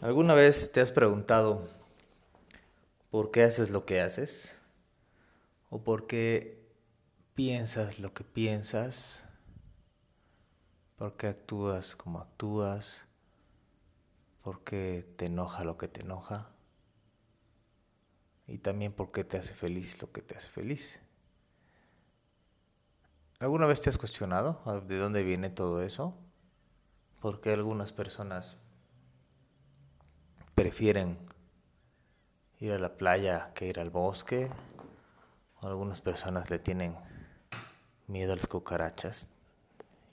¿Alguna 0.00 0.34
vez 0.34 0.70
te 0.70 0.80
has 0.80 0.92
preguntado 0.92 1.66
por 3.10 3.32
qué 3.32 3.42
haces 3.42 3.68
lo 3.70 3.84
que 3.84 4.00
haces? 4.00 4.56
¿O 5.70 5.82
por 5.82 6.06
qué 6.06 6.64
piensas 7.34 7.98
lo 7.98 8.14
que 8.14 8.22
piensas? 8.22 9.24
¿Por 10.98 11.16
qué 11.16 11.26
actúas 11.26 11.96
como 11.96 12.20
actúas? 12.20 13.06
¿Por 14.44 14.62
qué 14.62 15.04
te 15.16 15.26
enoja 15.26 15.64
lo 15.64 15.76
que 15.76 15.88
te 15.88 16.02
enoja? 16.02 16.48
Y 18.46 18.58
también 18.58 18.92
por 18.92 19.10
qué 19.10 19.24
te 19.24 19.36
hace 19.36 19.52
feliz 19.52 20.00
lo 20.00 20.12
que 20.12 20.22
te 20.22 20.36
hace 20.36 20.48
feliz. 20.48 21.00
¿Alguna 23.40 23.66
vez 23.66 23.80
te 23.80 23.90
has 23.90 23.98
cuestionado 23.98 24.62
de 24.86 24.96
dónde 24.96 25.24
viene 25.24 25.50
todo 25.50 25.82
eso? 25.82 26.14
¿Por 27.20 27.40
qué 27.40 27.52
algunas 27.52 27.90
personas 27.92 28.56
prefieren 30.58 31.16
ir 32.58 32.72
a 32.72 32.80
la 32.80 32.96
playa 32.96 33.52
que 33.54 33.68
ir 33.68 33.78
al 33.78 33.90
bosque. 33.90 34.50
Algunas 35.62 36.00
personas 36.00 36.50
le 36.50 36.58
tienen 36.58 36.96
miedo 38.08 38.32
a 38.32 38.36
las 38.36 38.48
cucarachas 38.48 39.28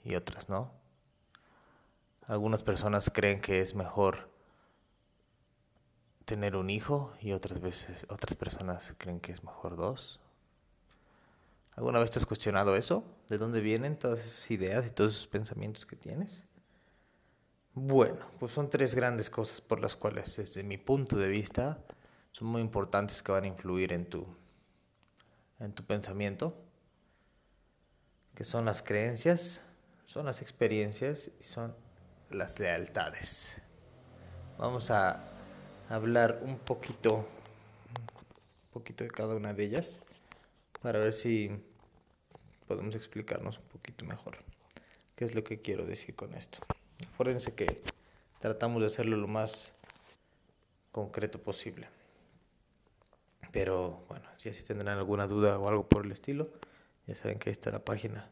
y 0.04 0.14
otras 0.14 0.48
no. 0.48 0.70
Algunas 2.28 2.62
personas 2.62 3.10
creen 3.12 3.40
que 3.40 3.60
es 3.60 3.74
mejor 3.74 4.30
tener 6.24 6.54
un 6.54 6.70
hijo 6.70 7.12
y 7.20 7.32
otras 7.32 7.60
veces 7.60 8.06
otras 8.08 8.36
personas 8.36 8.94
creen 8.98 9.18
que 9.18 9.32
es 9.32 9.42
mejor 9.42 9.74
dos. 9.74 10.20
¿Alguna 11.74 11.98
vez 11.98 12.12
te 12.12 12.20
has 12.20 12.26
cuestionado 12.26 12.76
eso? 12.76 13.02
¿De 13.28 13.38
dónde 13.38 13.60
vienen 13.60 13.98
todas 13.98 14.20
esas 14.20 14.48
ideas 14.52 14.86
y 14.86 14.90
todos 14.90 15.10
esos 15.10 15.26
pensamientos 15.26 15.84
que 15.84 15.96
tienes? 15.96 16.44
Bueno, 17.78 18.24
pues 18.40 18.52
son 18.52 18.70
tres 18.70 18.94
grandes 18.94 19.28
cosas 19.28 19.60
por 19.60 19.80
las 19.80 19.96
cuales, 19.96 20.34
desde 20.34 20.62
mi 20.62 20.78
punto 20.78 21.18
de 21.18 21.28
vista, 21.28 21.76
son 22.32 22.48
muy 22.48 22.62
importantes 22.62 23.22
que 23.22 23.32
van 23.32 23.44
a 23.44 23.48
influir 23.48 23.92
en 23.92 24.08
tu, 24.08 24.26
en 25.60 25.74
tu 25.74 25.84
pensamiento, 25.84 26.56
que 28.34 28.44
son 28.44 28.64
las 28.64 28.82
creencias, 28.82 29.60
son 30.06 30.24
las 30.24 30.40
experiencias 30.40 31.30
y 31.38 31.44
son 31.44 31.76
las 32.30 32.58
lealtades. 32.60 33.60
Vamos 34.56 34.90
a 34.90 35.22
hablar 35.90 36.40
un 36.44 36.58
poquito, 36.58 37.16
un 37.16 38.70
poquito 38.72 39.04
de 39.04 39.10
cada 39.10 39.34
una 39.34 39.52
de 39.52 39.64
ellas 39.64 40.02
para 40.80 40.98
ver 40.98 41.12
si 41.12 41.50
podemos 42.66 42.94
explicarnos 42.94 43.58
un 43.58 43.66
poquito 43.66 44.06
mejor 44.06 44.38
qué 45.14 45.26
es 45.26 45.34
lo 45.34 45.44
que 45.44 45.60
quiero 45.60 45.84
decir 45.84 46.16
con 46.16 46.32
esto. 46.32 46.60
Acuérdense 47.16 47.54
que 47.54 47.80
tratamos 48.40 48.82
de 48.82 48.88
hacerlo 48.88 49.16
lo 49.16 49.26
más 49.26 49.72
concreto 50.92 51.40
posible. 51.40 51.88
Pero 53.52 54.04
bueno, 54.06 54.26
si 54.36 54.50
tendrán 54.64 54.98
alguna 54.98 55.26
duda 55.26 55.58
o 55.58 55.66
algo 55.66 55.88
por 55.88 56.04
el 56.04 56.12
estilo, 56.12 56.50
ya 57.06 57.16
saben 57.16 57.38
que 57.38 57.48
ahí 57.48 57.52
está 57.52 57.70
la 57.70 57.78
página 57.78 58.28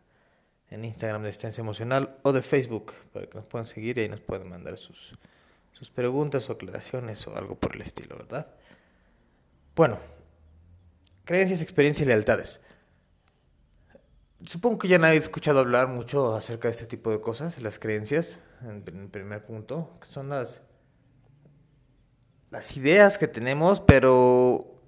en 0.68 0.84
Instagram 0.84 1.22
de 1.22 1.30
Estancia 1.30 1.62
Emocional 1.62 2.18
o 2.24 2.34
de 2.34 2.42
Facebook 2.42 2.92
para 3.10 3.26
que 3.26 3.38
nos 3.38 3.46
puedan 3.46 3.64
seguir 3.64 3.96
y 3.96 4.02
ahí 4.02 4.08
nos 4.10 4.20
pueden 4.20 4.50
mandar 4.50 4.76
sus, 4.76 5.14
sus 5.72 5.88
preguntas 5.90 6.50
o 6.50 6.52
aclaraciones 6.52 7.26
o 7.26 7.34
algo 7.34 7.54
por 7.54 7.74
el 7.76 7.80
estilo, 7.80 8.18
¿verdad? 8.18 8.48
Bueno, 9.74 9.96
creencias, 11.24 11.62
experiencias 11.62 12.04
y 12.04 12.08
lealtades. 12.10 12.60
Supongo 14.46 14.78
que 14.78 14.88
ya 14.88 14.98
nadie 14.98 15.14
ha 15.14 15.18
escuchado 15.18 15.60
hablar 15.60 15.88
mucho 15.88 16.34
acerca 16.34 16.68
de 16.68 16.72
este 16.72 16.86
tipo 16.86 17.10
de 17.10 17.20
cosas, 17.20 17.60
las 17.62 17.78
creencias, 17.78 18.40
en, 18.62 19.08
primer 19.10 19.44
punto, 19.44 19.98
que 20.00 20.08
son 20.08 20.28
las, 20.28 20.60
las 22.50 22.76
ideas 22.76 23.16
que 23.16 23.26
tenemos, 23.26 23.80
pero 23.80 24.82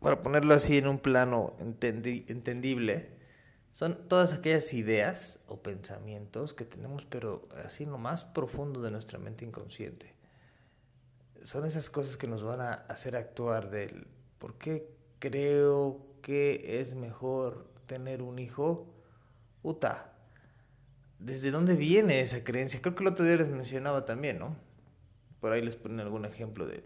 para 0.00 0.22
ponerlo 0.22 0.54
así 0.54 0.76
en 0.76 0.86
un 0.86 0.98
plano 0.98 1.54
entendible, 1.60 3.10
son 3.70 4.06
todas 4.08 4.34
aquellas 4.34 4.72
ideas 4.74 5.38
o 5.46 5.62
pensamientos 5.62 6.52
que 6.52 6.64
tenemos, 6.64 7.06
pero 7.06 7.48
así 7.64 7.86
lo 7.86 7.96
más 7.96 8.24
profundo 8.24 8.82
de 8.82 8.90
nuestra 8.90 9.18
mente 9.18 9.46
inconsciente. 9.46 10.14
Son 11.40 11.64
esas 11.64 11.88
cosas 11.88 12.18
que 12.18 12.26
nos 12.26 12.42
van 12.42 12.60
a 12.60 12.74
hacer 12.74 13.16
actuar 13.16 13.70
del 13.70 14.08
por 14.38 14.58
qué 14.58 14.90
creo 15.20 16.04
que 16.20 16.80
es 16.80 16.94
mejor 16.94 17.70
tener 17.90 18.22
un 18.22 18.38
hijo, 18.38 18.86
Uta, 19.64 20.12
¿desde 21.18 21.50
dónde 21.50 21.74
viene 21.74 22.20
esa 22.20 22.44
creencia? 22.44 22.80
Creo 22.80 22.94
que 22.94 23.02
el 23.02 23.08
otro 23.08 23.24
día 23.24 23.34
les 23.34 23.48
mencionaba 23.48 24.04
también, 24.04 24.38
¿no? 24.38 24.56
Por 25.40 25.50
ahí 25.50 25.60
les 25.60 25.74
ponen 25.74 25.98
algún 25.98 26.24
ejemplo 26.24 26.66
de, 26.66 26.84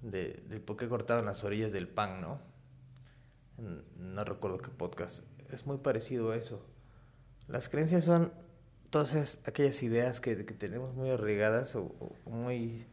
de, 0.00 0.60
por 0.60 0.78
qué 0.78 0.88
cortaban 0.88 1.26
las 1.26 1.44
orillas 1.44 1.72
del 1.72 1.88
pan, 1.88 2.22
¿no? 2.22 2.40
No 3.98 4.24
recuerdo 4.24 4.58
qué 4.58 4.70
podcast. 4.70 5.24
Es 5.52 5.66
muy 5.66 5.76
parecido 5.76 6.30
a 6.30 6.36
eso. 6.36 6.64
Las 7.46 7.68
creencias 7.68 8.04
son 8.04 8.32
todas 8.88 9.38
aquellas 9.44 9.82
ideas 9.82 10.22
que, 10.22 10.36
tenemos 10.36 10.94
muy 10.94 11.10
arraigadas 11.10 11.76
o, 11.76 11.94
muy, 12.24 12.86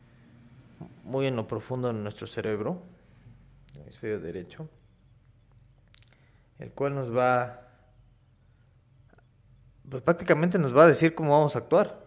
muy 1.06 1.28
en 1.28 1.38
lo 1.38 1.48
profundo 1.48 1.88
de 1.88 1.94
nuestro 1.94 2.28
cerebro, 2.28 2.84
hemisferio 3.80 4.20
derecho 4.20 4.68
el 6.64 6.72
cual 6.72 6.96
nos 6.96 7.16
va, 7.16 7.68
pues 9.90 10.02
prácticamente 10.02 10.58
nos 10.58 10.76
va 10.76 10.86
a 10.86 10.88
decir 10.88 11.14
cómo 11.14 11.32
vamos 11.32 11.58
a 11.58 11.60
actuar. 11.60 12.02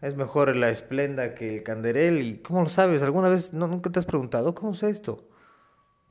Es 0.00 0.16
mejor 0.16 0.54
la 0.56 0.68
esplenda 0.68 1.32
que 1.34 1.58
el 1.58 1.62
canderel 1.62 2.20
y 2.20 2.38
¿cómo 2.38 2.62
lo 2.62 2.68
sabes? 2.68 3.02
¿Alguna 3.02 3.28
vez 3.28 3.52
no, 3.52 3.68
nunca 3.68 3.90
te 3.90 4.00
has 4.00 4.04
preguntado 4.04 4.52
cómo 4.52 4.74
sé 4.74 4.90
esto? 4.90 5.28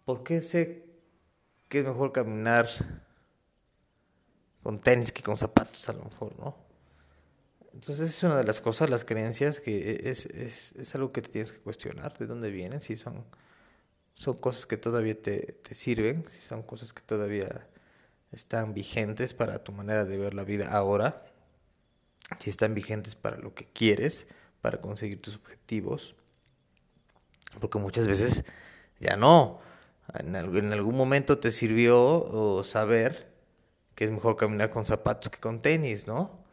¿Por 0.06 0.24
qué 0.24 0.40
sé 0.40 0.86
que 1.68 1.80
es 1.80 1.86
mejor 1.86 2.14
caminar 2.14 2.70
con 4.64 4.80
tenis 4.80 5.12
que 5.12 5.22
con 5.22 5.36
zapatos 5.36 5.90
a 5.90 5.94
lo 5.94 6.06
mejor, 6.06 6.40
no? 6.40 6.56
Entonces 7.74 8.10
es 8.10 8.24
una 8.24 8.38
de 8.38 8.46
las 8.46 8.62
cosas, 8.62 8.90
las 8.90 9.04
creencias, 9.04 9.60
que 9.60 10.02
es, 10.06 10.26
es, 10.28 10.72
es 10.72 10.96
algo 10.96 11.12
que 11.12 11.22
te 11.22 11.30
tienes 11.30 11.52
que 11.52 11.60
cuestionar, 11.60 12.18
de 12.18 12.28
dónde 12.28 12.50
vienen, 12.50 12.80
si 12.80 12.96
son 12.96 13.26
son 14.18 14.38
cosas 14.38 14.66
que 14.66 14.78
todavía 14.78 15.20
te, 15.22 15.60
sirven, 15.72 16.26
si 16.30 16.42
son 16.42 16.64
cosas 16.64 16.92
que 16.92 17.02
todavía 17.02 17.68
están 18.32 18.74
vigentes 18.74 19.34
para 19.34 19.64
tu 19.64 19.72
manera 19.72 20.06
de 20.06 20.18
ver 20.18 20.34
la 20.34 20.44
vida 20.44 20.70
ahora, 20.70 21.24
si 22.40 22.50
están 22.50 22.74
vigentes 22.74 23.16
para 23.16 23.38
lo 23.38 23.54
que 23.54 23.66
quieres, 23.66 24.28
para 24.62 24.82
conseguir 24.82 25.22
tus 25.22 25.36
objetivos, 25.36 26.16
porque 27.62 27.78
muchas 27.78 28.08
veces 28.08 28.44
ya 29.00 29.16
no. 29.16 29.60
En, 30.16 30.36
algún 30.36 30.96
momento 30.96 31.38
te 31.38 31.52
sirvió 31.52 32.62
saber 32.64 33.32
que 33.94 34.04
es 34.04 34.12
mejor 34.12 34.36
caminar 34.36 34.72
con 34.72 34.86
zapatos 34.86 35.30
que 35.30 35.40
con 35.40 35.62
tenis, 35.62 36.08
¿no? 36.08 36.44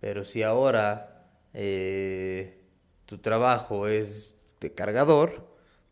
Pero 0.00 0.24
si 0.24 0.42
ahora 0.42 1.28
eh, 1.54 2.62
tu 3.06 3.18
trabajo 3.18 3.88
es 3.88 4.40
de 4.60 4.72
cargador, 4.72 5.49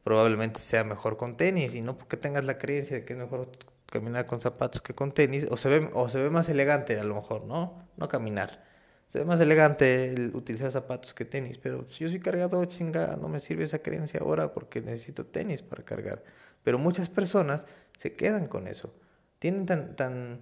probablemente 0.09 0.61
sea 0.61 0.85
mejor 0.85 1.19
con 1.19 1.37
tenis 1.37 1.75
y 1.75 1.83
no 1.83 1.99
porque 1.99 2.17
tengas 2.17 2.43
la 2.43 2.57
creencia 2.57 2.97
de 2.97 3.05
que 3.05 3.13
es 3.13 3.19
mejor 3.19 3.51
caminar 3.85 4.25
con 4.25 4.41
zapatos 4.41 4.81
que 4.81 4.95
con 4.95 5.13
tenis 5.13 5.47
o 5.51 5.59
se 5.59 5.69
ve 5.69 5.91
o 5.93 6.09
se 6.09 6.19
ve 6.19 6.31
más 6.31 6.49
elegante 6.49 6.99
a 6.99 7.05
lo 7.05 7.17
mejor, 7.17 7.45
¿no? 7.45 7.87
No 7.99 8.09
caminar. 8.09 8.65
Se 9.11 9.19
ve 9.19 9.27
más 9.27 9.39
elegante 9.39 10.09
el 10.09 10.35
utilizar 10.35 10.73
zapatos 10.73 11.13
que 11.13 11.27
tenis, 11.27 11.59
pero 11.59 11.87
si 11.91 12.05
yo 12.05 12.09
soy 12.09 12.21
cargado, 12.21 12.65
chinga, 12.65 13.19
no 13.21 13.29
me 13.29 13.39
sirve 13.39 13.65
esa 13.65 13.81
creencia 13.81 14.21
ahora 14.21 14.55
porque 14.55 14.81
necesito 14.81 15.27
tenis 15.27 15.61
para 15.61 15.83
cargar. 15.85 16.25
Pero 16.65 16.79
muchas 16.79 17.11
personas 17.11 17.67
se 17.95 18.15
quedan 18.15 18.47
con 18.47 18.67
eso. 18.67 18.95
Tienen 19.39 19.67
tan 19.67 19.95
tan 19.95 20.41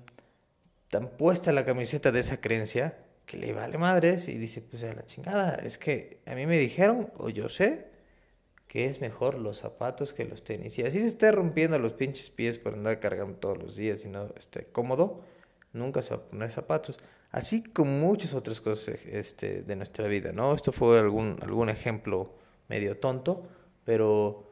tan 0.90 1.08
puesta 1.08 1.50
la 1.50 1.64
camiseta 1.64 2.12
de 2.12 2.20
esa 2.20 2.40
creencia 2.40 2.98
que 3.26 3.36
le 3.36 3.52
vale 3.52 3.78
madres 3.78 4.28
y 4.28 4.38
dice, 4.38 4.60
pues 4.62 4.84
a 4.84 4.92
la 4.92 5.04
chingada, 5.06 5.56
es 5.56 5.76
que 5.76 6.20
a 6.24 6.36
mí 6.36 6.46
me 6.46 6.56
dijeron 6.56 7.10
o 7.16 7.30
yo 7.30 7.48
sé 7.48 7.95
que 8.68 8.86
es 8.86 9.00
mejor 9.00 9.38
los 9.38 9.58
zapatos 9.58 10.12
que 10.12 10.24
los 10.24 10.42
tenis. 10.42 10.78
Y 10.78 10.82
así 10.82 11.00
se 11.00 11.06
esté 11.06 11.32
rompiendo 11.32 11.78
los 11.78 11.92
pinches 11.92 12.30
pies 12.30 12.58
por 12.58 12.74
andar 12.74 13.00
cargando 13.00 13.36
todos 13.38 13.58
los 13.58 13.76
días 13.76 14.04
y 14.04 14.08
no 14.08 14.28
esté 14.36 14.66
cómodo, 14.66 15.22
nunca 15.72 16.02
se 16.02 16.16
va 16.16 16.22
a 16.22 16.26
poner 16.26 16.50
zapatos. 16.50 16.98
Así 17.30 17.62
como 17.62 17.90
muchas 17.90 18.34
otras 18.34 18.60
cosas 18.60 18.98
este, 19.06 19.62
de 19.62 19.76
nuestra 19.76 20.06
vida, 20.08 20.32
¿no? 20.32 20.54
Esto 20.54 20.72
fue 20.72 20.98
algún, 20.98 21.38
algún 21.42 21.68
ejemplo 21.68 22.34
medio 22.68 22.96
tonto, 22.98 23.46
pero 23.84 24.50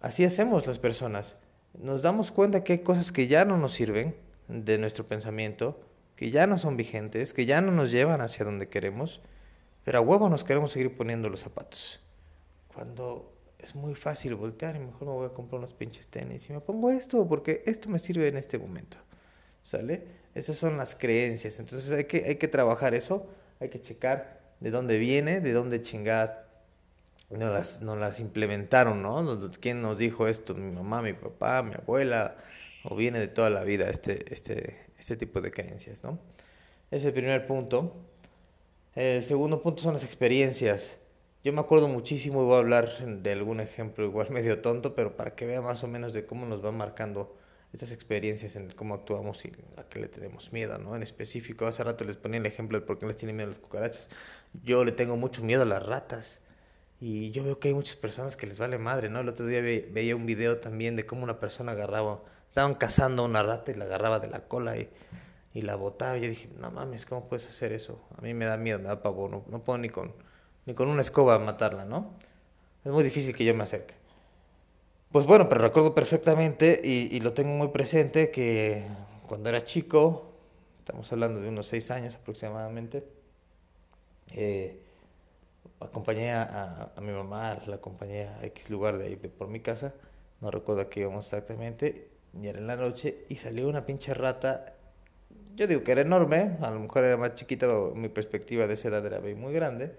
así 0.00 0.24
hacemos 0.24 0.66
las 0.66 0.78
personas. 0.78 1.36
Nos 1.74 2.02
damos 2.02 2.30
cuenta 2.30 2.64
que 2.64 2.74
hay 2.74 2.78
cosas 2.80 3.12
que 3.12 3.28
ya 3.28 3.44
no 3.44 3.56
nos 3.56 3.72
sirven 3.72 4.16
de 4.48 4.78
nuestro 4.78 5.06
pensamiento, 5.06 5.80
que 6.16 6.30
ya 6.30 6.46
no 6.46 6.58
son 6.58 6.76
vigentes, 6.76 7.32
que 7.32 7.46
ya 7.46 7.60
no 7.60 7.70
nos 7.70 7.90
llevan 7.90 8.20
hacia 8.20 8.44
donde 8.44 8.68
queremos, 8.68 9.20
pero 9.84 9.98
a 9.98 10.00
huevo 10.00 10.28
nos 10.28 10.44
queremos 10.44 10.72
seguir 10.72 10.96
poniendo 10.96 11.28
los 11.28 11.40
zapatos. 11.40 12.00
Cuando 12.74 13.32
es 13.58 13.74
muy 13.74 13.94
fácil 13.94 14.34
voltear 14.34 14.76
y 14.76 14.78
mejor 14.78 15.08
me 15.08 15.14
voy 15.14 15.26
a 15.26 15.30
comprar 15.30 15.58
unos 15.58 15.74
pinches 15.74 16.08
tenis 16.08 16.48
y 16.48 16.52
me 16.52 16.60
pongo 16.60 16.90
esto 16.90 17.26
porque 17.26 17.62
esto 17.66 17.88
me 17.88 17.98
sirve 17.98 18.28
en 18.28 18.36
este 18.36 18.58
momento. 18.58 18.98
¿Sale? 19.64 20.02
Esas 20.34 20.56
son 20.56 20.76
las 20.76 20.94
creencias. 20.94 21.58
Entonces 21.58 21.90
hay 21.92 22.04
que, 22.04 22.24
hay 22.24 22.36
que 22.36 22.48
trabajar 22.48 22.94
eso, 22.94 23.26
hay 23.60 23.68
que 23.68 23.82
checar 23.82 24.40
de 24.60 24.70
dónde 24.70 24.98
viene, 24.98 25.40
de 25.40 25.52
dónde 25.52 25.82
chingada 25.82 26.48
no 27.30 27.52
las, 27.52 27.82
no 27.82 27.96
las 27.96 28.20
implementaron, 28.20 29.02
¿no? 29.02 29.50
¿Quién 29.60 29.82
nos 29.82 29.98
dijo 29.98 30.28
esto? 30.28 30.54
Mi 30.54 30.70
mamá, 30.72 31.02
mi 31.02 31.12
papá, 31.12 31.62
mi 31.62 31.74
abuela, 31.74 32.36
o 32.84 32.96
viene 32.96 33.18
de 33.18 33.28
toda 33.28 33.50
la 33.50 33.64
vida 33.64 33.90
este, 33.90 34.32
este, 34.32 34.86
este 34.98 35.16
tipo 35.16 35.40
de 35.40 35.50
creencias, 35.50 36.02
¿no? 36.02 36.18
Es 36.90 37.04
el 37.04 37.12
primer 37.12 37.46
punto. 37.46 37.94
El 38.94 39.24
segundo 39.24 39.60
punto 39.60 39.82
son 39.82 39.92
las 39.92 40.04
experiencias. 40.04 40.98
Yo 41.44 41.52
me 41.52 41.60
acuerdo 41.60 41.86
muchísimo 41.86 42.42
y 42.42 42.46
voy 42.46 42.56
a 42.56 42.58
hablar 42.58 42.90
de 42.98 43.32
algún 43.32 43.60
ejemplo 43.60 44.04
igual 44.04 44.30
medio 44.32 44.60
tonto, 44.60 44.94
pero 44.94 45.16
para 45.16 45.34
que 45.36 45.46
vea 45.46 45.62
más 45.62 45.84
o 45.84 45.88
menos 45.88 46.12
de 46.12 46.26
cómo 46.26 46.46
nos 46.46 46.62
van 46.62 46.76
marcando 46.76 47.36
estas 47.72 47.92
experiencias 47.92 48.56
en 48.56 48.70
cómo 48.72 48.94
actuamos 48.94 49.44
y 49.44 49.52
a 49.76 49.84
qué 49.84 50.00
le 50.00 50.08
tenemos 50.08 50.52
miedo, 50.52 50.78
¿no? 50.78 50.96
En 50.96 51.02
específico, 51.02 51.66
hace 51.66 51.84
rato 51.84 52.04
les 52.04 52.16
ponía 52.16 52.40
el 52.40 52.46
ejemplo 52.46 52.80
de 52.80 52.86
por 52.86 52.98
qué 52.98 53.06
les 53.06 53.16
tienen 53.16 53.36
miedo 53.36 53.48
a 53.48 53.52
las 53.52 53.60
cucarachas. 53.60 54.08
Yo 54.64 54.84
le 54.84 54.92
tengo 54.92 55.16
mucho 55.16 55.44
miedo 55.44 55.62
a 55.62 55.66
las 55.66 55.84
ratas. 55.84 56.40
Y 57.00 57.30
yo 57.30 57.44
veo 57.44 57.60
que 57.60 57.68
hay 57.68 57.74
muchas 57.74 57.96
personas 57.96 58.34
que 58.36 58.46
les 58.46 58.58
vale 58.58 58.78
madre, 58.78 59.08
¿no? 59.08 59.20
El 59.20 59.28
otro 59.28 59.46
día 59.46 59.60
veía 59.60 60.16
un 60.16 60.26
video 60.26 60.58
también 60.58 60.96
de 60.96 61.06
cómo 61.06 61.22
una 61.22 61.38
persona 61.38 61.72
agarraba, 61.72 62.22
estaban 62.48 62.74
cazando 62.74 63.24
una 63.24 63.42
rata 63.42 63.70
y 63.70 63.74
la 63.74 63.84
agarraba 63.84 64.18
de 64.18 64.28
la 64.28 64.48
cola 64.48 64.76
y, 64.78 64.88
y 65.54 65.60
la 65.62 65.76
botaba. 65.76 66.18
Y 66.18 66.22
yo 66.22 66.28
dije, 66.28 66.48
no 66.58 66.70
mames, 66.72 67.06
¿cómo 67.06 67.28
puedes 67.28 67.46
hacer 67.46 67.72
eso? 67.72 68.00
A 68.16 68.22
mí 68.22 68.34
me 68.34 68.46
da 68.46 68.56
miedo, 68.56 68.80
me 68.80 68.86
da 68.86 69.02
pavor, 69.02 69.30
no, 69.30 69.44
no 69.48 69.62
puedo 69.62 69.78
ni 69.78 69.90
con, 69.90 70.12
ni 70.68 70.74
con 70.74 70.88
una 70.88 71.00
escoba 71.00 71.38
matarla, 71.38 71.86
¿no? 71.86 72.10
Es 72.84 72.92
muy 72.92 73.02
difícil 73.02 73.34
que 73.34 73.42
yo 73.42 73.54
me 73.54 73.62
acerque. 73.62 73.94
Pues 75.10 75.24
bueno, 75.24 75.48
pero 75.48 75.62
recuerdo 75.62 75.94
perfectamente 75.94 76.82
y, 76.84 77.08
y, 77.10 77.20
lo 77.20 77.32
tengo 77.32 77.54
muy 77.54 77.68
presente 77.68 78.30
que 78.30 78.84
cuando 79.26 79.48
era 79.48 79.64
chico, 79.64 80.30
estamos 80.80 81.10
hablando 81.10 81.40
de 81.40 81.48
unos 81.48 81.68
seis 81.68 81.90
años 81.90 82.16
aproximadamente, 82.16 83.02
eh, 84.34 84.82
acompañé 85.80 86.32
a, 86.32 86.92
a, 86.94 87.00
mi 87.00 87.12
mamá, 87.12 87.62
la 87.66 87.76
acompañé 87.76 88.28
a 88.28 88.44
X 88.44 88.68
lugar 88.68 88.98
de 88.98 89.06
ahí 89.06 89.16
de 89.16 89.30
por 89.30 89.48
mi 89.48 89.60
casa, 89.60 89.94
no 90.42 90.50
recuerdo 90.50 90.82
a 90.82 90.90
qué 90.90 91.00
íbamos 91.00 91.24
exactamente, 91.24 92.10
y 92.38 92.46
era 92.46 92.58
en 92.58 92.66
la 92.66 92.76
noche, 92.76 93.24
y 93.30 93.36
salió 93.36 93.70
una 93.70 93.86
pinche 93.86 94.12
rata, 94.12 94.74
yo 95.56 95.66
digo 95.66 95.82
que 95.82 95.92
era 95.92 96.02
enorme, 96.02 96.58
a 96.60 96.70
lo 96.70 96.80
mejor 96.80 97.04
era 97.04 97.16
más 97.16 97.36
chiquita, 97.36 97.66
mi 97.94 98.10
perspectiva 98.10 98.66
de 98.66 98.74
esa 98.74 98.88
edad 98.88 99.06
era 99.06 99.20
muy 99.20 99.54
grande, 99.54 99.96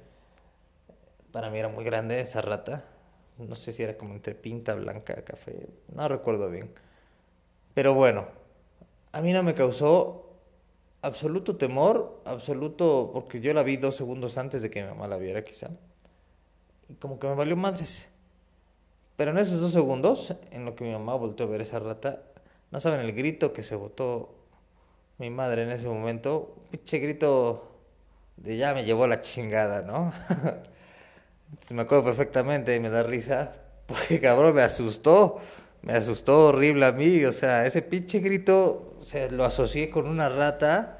para 1.31 1.49
mí 1.49 1.59
era 1.59 1.69
muy 1.69 1.83
grande 1.83 2.19
esa 2.19 2.41
rata, 2.41 2.85
no 3.37 3.55
sé 3.55 3.71
si 3.71 3.83
era 3.83 3.97
como 3.97 4.13
entre 4.13 4.35
pinta, 4.35 4.73
blanca, 4.73 5.23
café, 5.23 5.69
no 5.93 6.07
recuerdo 6.07 6.49
bien. 6.49 6.71
Pero 7.73 7.93
bueno, 7.93 8.27
a 9.11 9.21
mí 9.21 9.31
no 9.31 9.43
me 9.43 9.53
causó 9.53 10.29
absoluto 11.01 11.55
temor, 11.55 12.21
absoluto, 12.25 13.11
porque 13.13 13.39
yo 13.39 13.53
la 13.53 13.63
vi 13.63 13.77
dos 13.77 13.95
segundos 13.95 14.37
antes 14.37 14.61
de 14.61 14.69
que 14.69 14.81
mi 14.83 14.89
mamá 14.89 15.07
la 15.07 15.17
viera 15.17 15.43
quizá. 15.43 15.69
Y 16.89 16.95
como 16.95 17.19
que 17.19 17.27
me 17.27 17.35
valió 17.35 17.55
madres. 17.55 18.09
Pero 19.15 19.31
en 19.31 19.37
esos 19.37 19.59
dos 19.59 19.73
segundos, 19.73 20.33
en 20.51 20.65
lo 20.65 20.75
que 20.75 20.83
mi 20.83 20.91
mamá 20.91 21.15
volteó 21.15 21.45
a 21.45 21.49
ver 21.49 21.61
esa 21.61 21.79
rata, 21.79 22.23
no 22.71 22.79
saben 22.79 23.01
el 23.01 23.13
grito 23.13 23.53
que 23.53 23.63
se 23.63 23.75
botó 23.75 24.35
mi 25.17 25.29
madre 25.29 25.63
en 25.63 25.71
ese 25.71 25.87
momento. 25.87 26.55
Pinche 26.71 26.99
grito 26.99 27.69
de 28.37 28.57
ya 28.57 28.73
me 28.73 28.85
llevó 28.85 29.07
la 29.07 29.21
chingada, 29.21 29.81
¿no? 29.81 30.11
me 31.69 31.81
acuerdo 31.81 32.05
perfectamente 32.05 32.75
y 32.75 32.79
me 32.79 32.89
da 32.89 33.03
risa, 33.03 33.53
porque 33.87 34.19
cabrón 34.19 34.55
me 34.55 34.61
asustó, 34.61 35.39
me 35.81 35.93
asustó 35.93 36.47
horrible 36.47 36.85
a 36.85 36.91
mí, 36.91 37.23
o 37.25 37.31
sea, 37.31 37.65
ese 37.65 37.81
pinche 37.81 38.19
grito, 38.19 38.97
o 39.01 39.05
sea, 39.05 39.29
lo 39.29 39.45
asocié 39.45 39.89
con 39.89 40.07
una 40.07 40.29
rata 40.29 40.99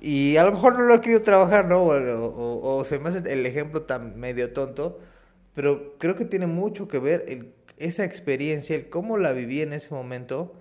y 0.00 0.36
a 0.36 0.44
lo 0.44 0.52
mejor 0.52 0.78
no 0.78 0.84
lo 0.84 0.94
he 0.94 1.00
querido 1.00 1.22
trabajar, 1.22 1.66
¿no? 1.66 1.84
O, 1.84 2.76
o, 2.76 2.84
se 2.84 2.98
me 2.98 3.10
hace 3.10 3.18
el 3.30 3.44
ejemplo 3.44 3.82
tan 3.82 4.18
medio 4.18 4.52
tonto, 4.52 4.98
pero 5.54 5.98
creo 5.98 6.16
que 6.16 6.24
tiene 6.24 6.46
mucho 6.46 6.88
que 6.88 6.98
ver 6.98 7.52
esa 7.76 8.04
experiencia, 8.04 8.76
el 8.76 8.88
cómo 8.88 9.18
la 9.18 9.32
viví 9.32 9.60
en 9.60 9.72
ese 9.72 9.92
momento, 9.94 10.54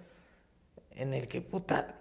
en 0.91 1.13
el 1.13 1.27
que, 1.27 1.41
puta, 1.41 1.99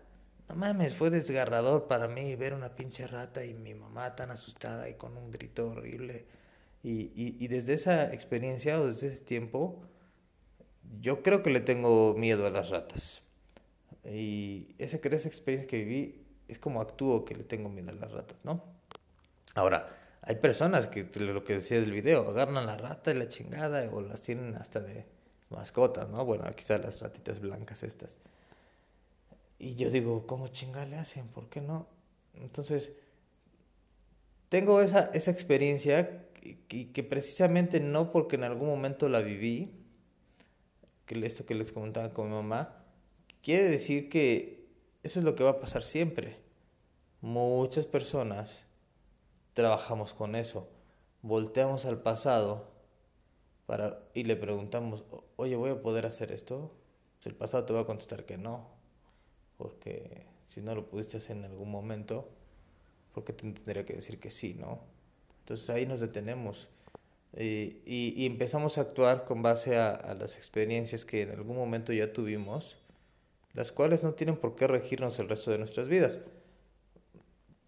no 0.49 0.57
mames, 0.57 0.95
fue 0.95 1.11
desgarrador 1.11 1.87
para 1.89 2.09
mí 2.09 2.35
ver 2.37 2.55
una 2.55 2.75
pinche 2.75 3.07
rata 3.07 3.45
y 3.45 3.55
mi 3.55 3.75
mamá 3.75 4.17
tan 4.17 4.31
asustada 4.31 4.89
y 4.89 4.95
con 4.95 5.17
un 5.17 5.31
grito 5.31 5.71
horrible. 5.71 6.27
Y, 6.91 7.37
y, 7.39 7.49
desde 7.49 7.75
esa 7.75 8.15
experiencia 8.15 8.81
o 8.81 8.87
desde 8.87 9.09
ese 9.09 9.21
tiempo, 9.21 9.83
yo 11.03 11.23
creo 11.23 11.43
que 11.43 11.51
le 11.51 11.61
tengo 11.61 12.15
miedo 12.15 12.47
a 12.47 12.51
las 12.51 12.71
ratas. 12.71 13.21
Y 14.07 14.75
esa, 14.79 14.97
esa 14.97 15.29
experiencia 15.29 15.69
que 15.69 15.85
viví 15.85 16.25
es 16.49 16.59
como 16.59 16.81
actúo 16.81 17.27
que 17.27 17.35
le 17.35 17.45
tengo 17.45 17.69
miedo 17.69 17.91
a 17.91 17.93
las 17.93 18.11
ratas, 18.11 18.39
¿no? 18.43 18.65
Ahora, 19.55 19.95
hay 20.23 20.37
personas 20.37 20.87
que, 20.87 21.05
lo 21.21 21.45
que 21.45 21.57
decía 21.57 21.79
del 21.79 21.93
video, 21.93 22.27
agarran 22.27 22.65
la 22.65 22.79
rata 22.79 23.11
y 23.11 23.19
la 23.19 23.29
chingada 23.29 23.87
o 23.93 24.01
las 24.01 24.23
tienen 24.23 24.55
hasta 24.55 24.81
de 24.81 25.05
mascotas, 25.51 26.09
¿no? 26.09 26.25
Bueno, 26.25 26.51
quizás 26.57 26.83
las 26.83 27.03
ratitas 27.03 27.39
blancas 27.39 27.83
estas. 27.83 28.19
Y 29.59 29.75
yo 29.75 29.91
digo, 29.91 30.27
¿cómo 30.27 30.49
chingada 30.49 30.87
le 30.87 30.97
hacen? 30.97 31.29
¿Por 31.29 31.51
qué 31.51 31.61
no? 31.61 31.87
Entonces, 32.33 32.93
tengo 34.49 34.81
esa, 34.81 35.11
esa 35.13 35.31
experiencia 35.31 36.25
que, 36.69 36.91
que, 36.93 37.03
precisamente 37.03 37.81
no 37.81 38.13
porque 38.13 38.37
en 38.37 38.45
algún 38.45 38.69
momento 38.69 39.09
la 39.09 39.21
viví, 39.21 39.71
que 41.07 41.27
esto 41.27 41.47
que 41.47 41.55
les 41.55 41.73
comentaba 41.73 42.13
con 42.13 42.29
mi 42.29 42.35
mamá, 42.35 42.85
quiere 43.43 43.65
decir 43.65 44.09
que 44.09 44.67
eso 45.03 45.19
es 45.19 45.25
lo 45.25 45.35
que 45.35 45.45
va 45.45 45.51
a 45.51 45.61
pasar 45.61 45.83
siempre. 45.83 46.37
Muchas 47.21 47.87
personas 47.87 48.67
trabajamos 49.55 50.15
con 50.15 50.37
eso, 50.37 50.69
volteamos 51.23 51.85
al 51.85 52.01
pasado 52.01 52.71
para, 53.67 54.01
y 54.15 54.25
le 54.25 54.37
preguntamos, 54.37 55.05
oye, 55.37 55.57
¿voy 55.57 55.71
a 55.71 55.83
poder 55.83 56.07
hacer 56.07 56.33
esto? 56.33 56.73
El 57.25 57.35
pasado 57.35 57.65
te 57.65 57.73
va 57.75 57.81
a 57.81 57.87
contestar 57.87 58.25
que 58.25 58.39
no, 58.39 58.69
porque 59.59 60.25
si 60.47 60.63
no 60.63 60.75
lo 60.75 60.89
pudiste 60.89 61.19
hacer 61.19 61.37
en 61.37 61.45
algún 61.45 61.71
momento, 61.71 62.29
porque 63.13 63.33
te 63.33 63.53
tendría 63.53 63.85
que 63.85 63.95
decir 63.95 64.19
que 64.19 64.31
sí, 64.31 64.55
¿no? 64.55 64.81
Entonces 65.49 65.71
ahí 65.71 65.87
nos 65.87 66.01
detenemos 66.01 66.69
y, 67.35 68.27
empezamos 68.27 68.77
a 68.77 68.83
actuar 68.83 69.25
con 69.25 69.41
base 69.41 69.79
a, 69.79 70.15
las 70.21 70.37
experiencias 70.37 71.07
que 71.07 71.23
en 71.23 71.31
algún 71.31 71.57
momento 71.57 71.95
ya 71.95 72.13
tuvimos, 72.13 72.77
las 73.55 73.73
cuales 73.73 74.03
no 74.03 74.13
tienen 74.13 74.37
por 74.37 74.57
qué 74.57 74.67
regirnos 74.67 75.19
el 75.19 75.27
resto 75.31 75.51
de 75.51 75.57
nuestras 75.57 75.89
vidas. 75.89 76.21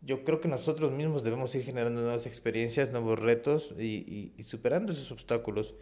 Yo 0.02 0.24
creo 0.24 0.42
que 0.42 0.48
nosotros 0.48 0.92
mismos 0.92 1.24
debemos 1.24 1.54
ir 1.54 1.64
generando 1.64 2.02
nuevas 2.02 2.26
experiencias, 2.26 2.90
nuevos 2.90 3.18
retos 3.18 3.74
y, 3.78 4.34
superando 4.42 4.92
esos 4.92 5.10
obstáculos. 5.10 5.72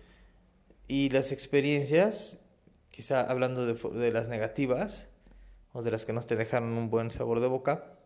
Y 0.87 1.11
las 1.11 1.32
experiencias, 1.32 2.38
quizá 2.90 3.22
hablando 3.22 3.66
de, 3.66 4.12
las 4.12 4.28
negativas 4.28 5.08
o 5.72 5.82
de 5.82 5.90
las 5.90 6.04
que 6.04 6.12
no 6.12 6.22
te 6.22 6.37
dejaron 6.37 6.75
un 6.75 6.90
buen 6.90 7.11
sabor 7.11 7.40
de 7.40 7.49
boca, 7.49 7.99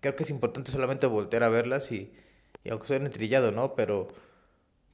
creo 0.00 0.16
que 0.16 0.24
es 0.24 0.30
importante 0.30 0.72
solamente 0.72 1.06
voltear 1.06 1.44
a 1.44 1.48
verlas 1.48 1.92
y, 1.92 2.12
y 2.66 2.70
aunque 2.70 2.88
suene 2.88 3.10
trillado, 3.10 3.52
¿no? 3.52 3.74
Pero, 3.74 4.08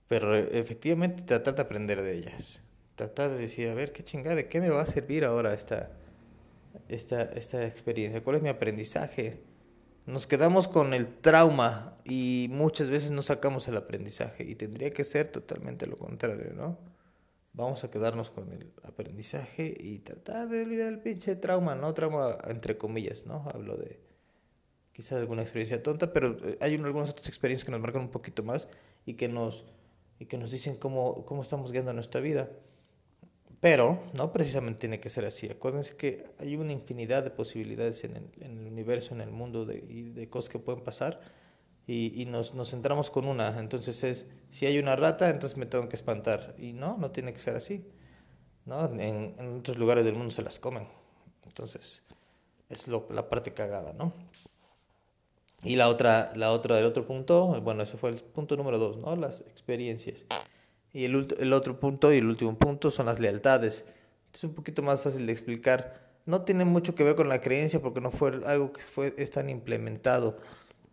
pero 0.08 0.36
efectivamente 0.36 1.22
tratar 1.22 1.54
de 1.54 1.62
aprender 1.62 2.02
de 2.02 2.18
ellas. 2.18 2.60
Tratar 2.96 3.30
de 3.30 3.38
decir, 3.38 3.68
a 3.68 3.74
ver, 3.74 3.92
qué 3.92 4.04
chingada, 4.04 4.36
¿de 4.36 4.48
qué 4.48 4.60
me 4.60 4.68
va 4.68 4.82
a 4.82 4.86
servir 4.86 5.24
ahora 5.24 5.54
esta, 5.54 5.90
esta, 6.88 7.22
esta 7.22 7.66
experiencia? 7.66 8.22
¿Cuál 8.22 8.36
es 8.36 8.42
mi 8.42 8.50
aprendizaje? 8.50 9.40
Nos 10.04 10.26
quedamos 10.26 10.68
con 10.68 10.92
el 10.92 11.06
trauma 11.06 11.96
y 12.04 12.48
muchas 12.50 12.90
veces 12.90 13.10
no 13.10 13.22
sacamos 13.22 13.66
el 13.68 13.76
aprendizaje 13.76 14.44
y 14.44 14.54
tendría 14.54 14.90
que 14.90 15.04
ser 15.04 15.28
totalmente 15.28 15.86
lo 15.86 15.96
contrario, 15.96 16.52
¿no? 16.54 16.78
Vamos 17.54 17.84
a 17.84 17.90
quedarnos 17.90 18.30
con 18.30 18.52
el 18.52 18.72
aprendizaje 18.82 19.74
y 19.78 20.00
tratar 20.00 20.48
de 20.48 20.62
olvidar 20.62 20.92
el 20.92 21.00
pinche 21.00 21.36
trauma, 21.36 21.74
¿no? 21.74 21.94
Trauma 21.94 22.36
entre 22.48 22.76
comillas, 22.76 23.24
¿no? 23.26 23.48
Hablo 23.52 23.76
de, 23.76 24.00
quizás 24.92 25.18
alguna 25.18 25.42
experiencia 25.42 25.82
tonta, 25.82 26.12
pero 26.12 26.36
eh, 26.46 26.58
hay 26.60 26.74
algunas 26.74 27.10
otras 27.10 27.28
experiencias 27.28 27.64
que 27.64 27.70
nos 27.70 27.80
marcan 27.80 28.02
un 28.02 28.10
poquito 28.10 28.42
más 28.42 28.68
y 29.06 29.14
que 29.14 29.28
nos, 29.28 29.64
y 30.18 30.26
que 30.26 30.38
nos 30.38 30.50
dicen 30.50 30.76
cómo, 30.76 31.24
cómo 31.24 31.42
estamos 31.42 31.72
guiando 31.72 31.92
nuestra 31.92 32.20
vida. 32.20 32.50
Pero 33.60 34.02
no 34.14 34.32
precisamente 34.32 34.80
tiene 34.80 35.00
que 35.00 35.08
ser 35.08 35.24
así. 35.24 35.48
Acuérdense 35.48 35.96
que 35.96 36.26
hay 36.38 36.56
una 36.56 36.72
infinidad 36.72 37.22
de 37.22 37.30
posibilidades 37.30 38.02
en 38.02 38.16
el, 38.16 38.30
en 38.40 38.58
el 38.58 38.66
universo, 38.66 39.14
en 39.14 39.20
el 39.20 39.30
mundo, 39.30 39.64
de, 39.64 39.84
y 39.88 40.10
de 40.10 40.28
cosas 40.28 40.48
que 40.48 40.58
pueden 40.58 40.82
pasar. 40.82 41.20
Y, 41.86 42.20
y 42.20 42.26
nos, 42.26 42.54
nos, 42.54 42.70
centramos 42.70 43.10
con 43.10 43.24
una. 43.24 43.60
Entonces 43.60 44.02
es, 44.02 44.26
si 44.50 44.66
hay 44.66 44.78
una 44.78 44.96
rata, 44.96 45.30
entonces 45.30 45.56
me 45.56 45.66
tengo 45.66 45.88
que 45.88 45.94
espantar. 45.94 46.56
Y 46.58 46.72
no, 46.72 46.96
no 46.98 47.12
tiene 47.12 47.32
que 47.32 47.38
ser 47.38 47.54
así. 47.54 47.84
¿no? 48.64 48.84
En, 48.84 49.34
en 49.38 49.58
otros 49.58 49.78
lugares 49.78 50.04
del 50.04 50.14
mundo 50.14 50.32
se 50.32 50.42
las 50.42 50.58
comen. 50.58 50.88
Entonces, 51.44 52.02
es 52.68 52.88
lo, 52.88 53.06
la 53.10 53.28
parte 53.28 53.52
cagada, 53.52 53.92
¿no? 53.92 54.12
Y 55.64 55.76
la 55.76 55.88
otra, 55.88 56.32
la 56.34 56.52
otra, 56.52 56.78
el 56.78 56.84
otro 56.84 57.06
punto, 57.06 57.46
bueno, 57.60 57.82
ese 57.84 57.96
fue 57.96 58.10
el 58.10 58.16
punto 58.16 58.56
número 58.56 58.78
dos, 58.78 58.96
¿no? 58.96 59.14
Las 59.16 59.42
experiencias. 59.42 60.24
Y 60.92 61.04
el, 61.04 61.34
el 61.38 61.52
otro 61.52 61.78
punto 61.78 62.12
y 62.12 62.18
el 62.18 62.26
último 62.26 62.56
punto 62.58 62.90
son 62.90 63.06
las 63.06 63.20
lealtades. 63.20 63.84
Es 64.34 64.44
un 64.44 64.54
poquito 64.54 64.82
más 64.82 65.00
fácil 65.00 65.26
de 65.26 65.32
explicar. 65.32 66.00
No 66.26 66.42
tiene 66.42 66.64
mucho 66.64 66.94
que 66.94 67.04
ver 67.04 67.14
con 67.16 67.28
la 67.28 67.40
creencia 67.40 67.80
porque 67.80 68.00
no 68.00 68.10
fue 68.10 68.40
algo 68.46 68.72
que 68.72 68.82
fue, 68.82 69.14
es 69.16 69.30
tan 69.30 69.48
implementado. 69.50 70.38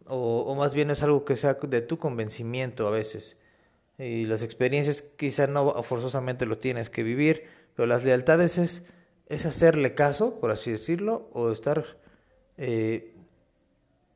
O, 0.07 0.41
o 0.41 0.55
más 0.55 0.73
bien 0.73 0.89
es 0.91 1.03
algo 1.03 1.25
que 1.25 1.35
sea 1.35 1.55
de 1.55 1.81
tu 1.81 1.97
convencimiento 1.99 2.87
a 2.87 2.91
veces. 2.91 3.37
y 3.97 4.25
las 4.25 4.43
experiencias 4.43 5.01
quizá 5.01 5.47
no 5.47 5.83
forzosamente 5.83 6.45
lo 6.45 6.57
tienes 6.57 6.89
que 6.89 7.03
vivir, 7.03 7.43
pero 7.75 7.85
las 7.85 8.03
lealtades 8.03 8.57
es, 8.57 8.85
es 9.27 9.45
hacerle 9.45 9.93
caso, 9.93 10.39
por 10.39 10.51
así 10.51 10.71
decirlo, 10.71 11.29
o 11.33 11.51
estar, 11.51 11.85
eh, 12.57 13.13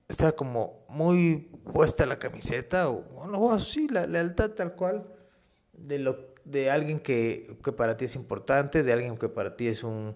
estar 0.08 0.36
como 0.36 0.86
muy 0.90 1.50
puesta 1.72 2.06
la 2.06 2.20
camiseta, 2.20 2.90
o 2.90 3.02
bueno, 3.02 3.60
sí, 3.60 3.88
la 3.88 4.06
lealtad 4.08 4.52
tal 4.52 4.76
cual 4.76 5.08
de, 5.74 6.00
lo, 6.00 6.34
de 6.46 6.70
alguien 6.70 7.00
que, 7.00 7.58
que 7.64 7.72
para 7.72 7.98
ti 7.98 8.06
es 8.06 8.16
importante, 8.16 8.84
de 8.84 8.94
alguien 8.94 9.18
que 9.18 9.30
para 9.30 9.56
ti 9.56 9.68
es 9.68 9.84
un, 9.84 10.16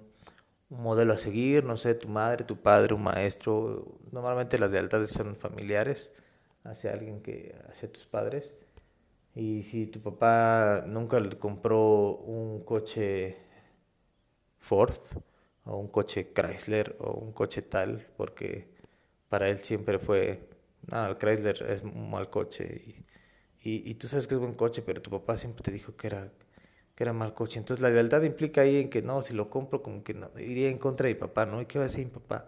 un 0.70 0.82
modelo 0.82 1.14
a 1.14 1.18
seguir, 1.18 1.64
no 1.64 1.78
sé, 1.78 1.96
tu 1.96 2.08
madre, 2.08 2.44
tu 2.44 2.58
padre, 2.58 2.94
un 2.94 3.04
maestro, 3.04 4.00
normalmente 4.12 4.60
las 4.60 4.72
lealtades 4.72 5.12
son 5.12 5.36
familiares 5.36 6.12
hacia 6.64 6.92
alguien 6.94 7.22
que, 7.22 7.56
hacia 7.70 7.92
tus 7.92 8.06
padres. 8.06 8.54
Y 9.36 9.64
si 9.64 9.88
tu 9.88 10.02
papá 10.02 10.84
nunca 10.88 11.20
le 11.20 11.38
compró 11.38 12.16
un 12.18 12.64
coche 12.64 13.38
Ford 14.60 14.96
o 15.66 15.78
un 15.78 15.88
coche 15.88 16.34
Chrysler 16.34 16.96
o 17.00 17.14
un 17.14 17.32
coche 17.34 17.62
tal, 17.62 18.08
porque 18.18 18.77
para 19.30 19.50
él 19.50 19.58
siempre 19.58 20.00
fue, 20.00 20.48
no, 20.88 21.06
el 21.08 21.18
Chrysler 21.18 21.64
es 21.70 21.84
un 21.84 22.10
mal 22.10 22.30
coche 22.30 22.82
y, 22.86 23.70
y, 23.70 23.92
y, 23.92 23.94
tú 23.96 24.08
sabes 24.08 24.28
que 24.28 24.36
es 24.36 24.40
buen 24.40 24.54
coche, 24.54 24.82
pero 24.82 25.02
tu 25.02 25.10
papá 25.10 25.36
siempre 25.36 25.64
te 25.64 25.72
dijo 25.72 25.96
que 25.96 26.08
era, 26.08 26.32
que 26.96 27.04
era 27.04 27.14
mal 27.14 27.34
coche. 27.34 27.60
Entonces 27.60 27.82
la 27.82 27.90
lealtad 27.90 28.24
implica 28.24 28.62
ahí 28.62 28.78
en 28.78 28.90
que 28.90 29.02
no, 29.02 29.22
si 29.22 29.34
lo 29.34 29.50
compro 29.50 29.84
como 29.84 30.04
que 30.04 30.14
no, 30.14 30.30
iría 30.38 30.70
en 30.70 30.78
contra 30.78 31.08
de 31.08 31.16
mi 31.16 31.20
papá, 31.20 31.46
¿no? 31.46 31.62
¿Y 31.62 31.66
qué 31.66 31.78
va 31.80 31.86
a 31.86 31.88
decir 31.88 32.06
mi 32.06 32.12
papá? 32.12 32.46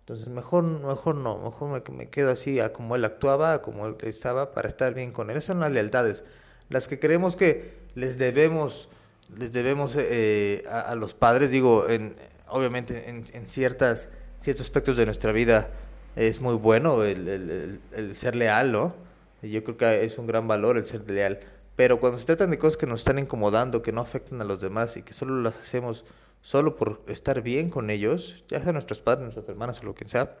Entonces 0.00 0.28
mejor, 0.28 0.64
mejor 0.64 1.16
no, 1.16 1.38
mejor 1.38 1.82
me, 1.90 1.96
me 1.96 2.10
quedo 2.10 2.30
así 2.30 2.60
a 2.60 2.72
como 2.72 2.94
él 2.94 3.04
actuaba, 3.04 3.54
a 3.54 3.62
como 3.62 3.86
él 3.86 3.96
estaba, 4.02 4.52
para 4.52 4.68
estar 4.68 4.94
bien 4.94 5.12
con 5.12 5.30
él. 5.30 5.36
Esas 5.36 5.46
son 5.46 5.60
las 5.60 5.72
lealtades, 5.72 6.24
las 6.68 6.88
que 6.88 6.98
creemos 6.98 7.36
que 7.36 7.72
les 7.94 8.18
debemos, 8.18 8.88
les 9.36 9.52
debemos 9.52 9.96
eh, 9.98 10.62
a, 10.68 10.80
a, 10.80 10.94
los 10.94 11.14
padres, 11.14 11.50
digo, 11.50 11.88
en, 11.88 12.14
obviamente 12.48 13.08
en, 13.08 13.24
en, 13.32 13.48
ciertas, 13.48 14.08
ciertos 14.40 14.66
aspectos 14.66 14.96
de 14.96 15.06
nuestra 15.06 15.32
vida 15.32 15.70
es 16.16 16.40
muy 16.40 16.54
bueno 16.54 17.04
el, 17.04 17.28
el, 17.28 17.80
el, 17.92 18.16
ser 18.16 18.36
leal, 18.36 18.72
¿no? 18.72 18.94
Yo 19.42 19.62
creo 19.64 19.76
que 19.76 20.04
es 20.04 20.18
un 20.18 20.26
gran 20.26 20.48
valor 20.48 20.76
el 20.76 20.86
ser 20.86 21.10
leal. 21.10 21.40
Pero 21.76 21.98
cuando 21.98 22.18
se 22.18 22.26
tratan 22.26 22.50
de 22.50 22.58
cosas 22.58 22.76
que 22.76 22.86
nos 22.86 23.00
están 23.00 23.18
incomodando, 23.18 23.82
que 23.82 23.92
no 23.92 24.00
afectan 24.00 24.40
a 24.40 24.44
los 24.44 24.60
demás 24.60 24.96
y 24.96 25.02
que 25.02 25.12
solo 25.12 25.40
las 25.42 25.58
hacemos 25.58 26.04
solo 26.40 26.76
por 26.76 27.02
estar 27.08 27.42
bien 27.42 27.70
con 27.70 27.90
ellos, 27.90 28.44
ya 28.48 28.60
sea 28.60 28.72
nuestros 28.72 29.00
padres, 29.00 29.24
nuestras 29.24 29.48
hermanas 29.48 29.80
o 29.80 29.84
lo 29.84 29.94
que 29.94 30.08
sea, 30.08 30.36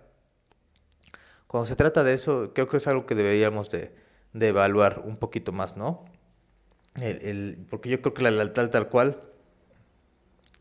cuando 1.46 1.66
se 1.66 1.76
trata 1.76 2.04
de 2.04 2.12
eso, 2.12 2.52
creo 2.54 2.68
que 2.68 2.76
es 2.76 2.86
algo 2.86 3.06
que 3.06 3.14
deberíamos 3.14 3.70
de, 3.70 3.94
de 4.32 4.48
evaluar 4.48 5.02
un 5.04 5.16
poquito 5.16 5.52
más, 5.52 5.76
¿no? 5.76 6.04
El, 6.96 7.22
el, 7.22 7.66
porque 7.70 7.88
yo 7.88 8.00
creo 8.02 8.14
que 8.14 8.22
la 8.22 8.30
lealtad 8.30 8.70
tal 8.70 8.88
cual, 8.88 9.20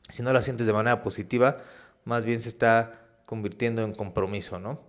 si 0.10 0.24
no 0.24 0.32
la 0.34 0.42
sientes 0.42 0.66
de 0.66 0.74
manera 0.74 1.04
positiva, 1.04 1.58
más 2.06 2.24
bien 2.26 2.42
se 2.42 2.50
está 2.50 3.02
convirtiendo 3.26 3.84
en 3.84 3.94
compromiso, 3.94 4.60
¿no? 4.60 4.82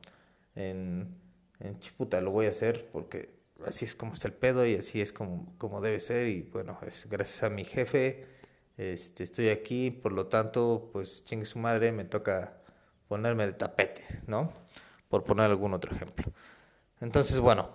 En, 0.54 1.16
en 1.60 1.80
chiputa, 1.80 2.20
lo 2.20 2.30
voy 2.30 2.46
a 2.46 2.50
hacer 2.50 2.88
porque 2.92 3.34
así 3.66 3.84
es 3.84 3.94
como 3.94 4.14
está 4.14 4.28
el 4.28 4.34
pedo 4.34 4.66
y 4.66 4.76
así 4.76 5.00
es 5.00 5.12
como, 5.12 5.54
como 5.58 5.80
debe 5.80 6.00
ser 6.00 6.28
y 6.28 6.42
bueno, 6.42 6.78
es 6.86 7.06
gracias 7.08 7.42
a 7.42 7.50
mi 7.50 7.64
jefe 7.64 8.26
este, 8.76 9.22
estoy 9.22 9.50
aquí, 9.50 9.90
por 9.90 10.12
lo 10.12 10.26
tanto, 10.26 10.90
pues 10.92 11.24
chingue 11.24 11.46
su 11.46 11.58
madre, 11.58 11.92
me 11.92 12.04
toca 12.04 12.54
ponerme 13.06 13.46
de 13.46 13.52
tapete, 13.52 14.04
¿no? 14.26 14.52
Por 15.08 15.22
poner 15.22 15.46
algún 15.46 15.74
otro 15.74 15.94
ejemplo. 15.94 16.32
Entonces, 17.00 17.38
bueno, 17.38 17.70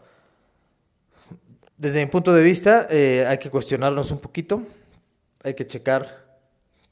desde 1.77 2.03
mi 2.03 2.11
punto 2.11 2.33
de 2.33 2.43
vista, 2.43 2.87
eh, 2.89 3.25
hay 3.25 3.37
que 3.37 3.49
cuestionarnos 3.49 4.11
un 4.11 4.19
poquito, 4.19 4.63
hay 5.41 5.53
que 5.53 5.65
checar 5.65 6.27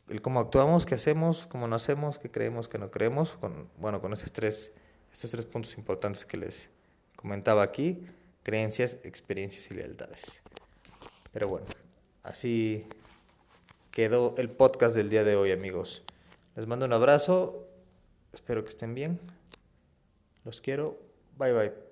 el 0.07 0.21
cómo 0.21 0.39
actuamos, 0.39 0.85
qué 0.85 0.95
hacemos, 0.95 1.45
cómo 1.47 1.67
no 1.67 1.75
hacemos, 1.75 2.17
qué 2.17 2.31
creemos, 2.31 2.69
qué 2.69 2.77
no 2.77 2.89
creemos, 2.89 3.31
con, 3.33 3.69
bueno, 3.77 3.99
con 3.99 4.13
estos 4.13 4.31
tres, 4.31 4.71
estos 5.17 5.31
tres 5.31 5.45
puntos 5.45 5.75
importantes 5.79 6.25
que 6.25 6.37
les 6.37 6.69
comentaba 7.15 7.63
aquí, 7.63 8.05
creencias, 8.43 8.99
experiencias 9.03 9.71
y 9.71 9.73
lealtades. 9.73 10.43
Pero 11.33 11.47
bueno, 11.47 11.65
así 12.21 12.85
quedó 13.89 14.35
el 14.37 14.51
podcast 14.51 14.95
del 14.95 15.09
día 15.09 15.23
de 15.23 15.35
hoy, 15.35 15.51
amigos. 15.51 16.03
Les 16.55 16.67
mando 16.67 16.85
un 16.85 16.93
abrazo. 16.93 17.67
Espero 18.31 18.63
que 18.63 18.69
estén 18.69 18.93
bien. 18.93 19.19
Los 20.45 20.61
quiero. 20.61 20.99
Bye 21.35 21.53
bye. 21.53 21.86